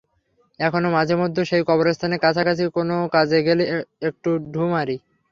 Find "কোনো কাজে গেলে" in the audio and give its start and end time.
2.77-3.63